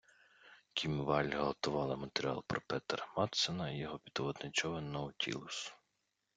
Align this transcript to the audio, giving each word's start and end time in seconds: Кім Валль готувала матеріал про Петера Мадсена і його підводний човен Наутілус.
Кім 0.73 1.01
Валль 1.05 1.35
готувала 1.35 1.95
матеріал 1.95 2.43
про 2.47 2.61
Петера 2.67 3.07
Мадсена 3.17 3.69
і 3.71 3.77
його 3.77 3.99
підводний 3.99 4.51
човен 4.51 4.91
Наутілус. 4.91 5.73